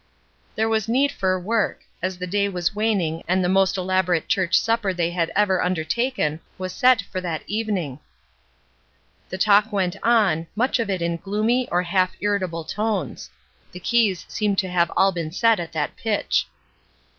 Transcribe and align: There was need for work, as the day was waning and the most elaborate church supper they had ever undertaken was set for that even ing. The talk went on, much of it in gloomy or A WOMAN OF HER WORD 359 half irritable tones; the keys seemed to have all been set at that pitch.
There 0.55 0.67
was 0.67 0.89
need 0.89 1.11
for 1.11 1.39
work, 1.39 1.81
as 2.01 2.17
the 2.17 2.25
day 2.25 2.49
was 2.49 2.73
waning 2.73 3.21
and 3.27 3.43
the 3.43 3.47
most 3.47 3.77
elaborate 3.77 4.27
church 4.27 4.57
supper 4.59 4.91
they 4.93 5.11
had 5.11 5.31
ever 5.35 5.61
undertaken 5.61 6.39
was 6.57 6.73
set 6.73 7.03
for 7.03 7.21
that 7.21 7.43
even 7.45 7.77
ing. 7.77 7.99
The 9.29 9.37
talk 9.37 9.71
went 9.71 9.95
on, 10.01 10.47
much 10.55 10.79
of 10.79 10.89
it 10.89 11.03
in 11.03 11.17
gloomy 11.17 11.69
or 11.69 11.81
A 11.81 11.83
WOMAN 11.83 11.83
OF 11.83 11.83
HER 11.83 11.83
WORD 11.83 12.09
359 12.09 12.09
half 12.09 12.23
irritable 12.23 12.63
tones; 12.63 13.29
the 13.73 13.79
keys 13.79 14.25
seemed 14.27 14.57
to 14.57 14.69
have 14.69 14.91
all 14.97 15.11
been 15.11 15.31
set 15.31 15.59
at 15.59 15.71
that 15.73 15.95
pitch. 15.95 16.47